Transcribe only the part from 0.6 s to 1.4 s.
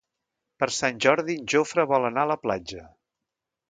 Per Sant Jordi